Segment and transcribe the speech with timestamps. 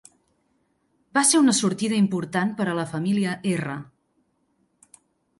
[1.17, 3.77] Va ser una sortida important per a la família R.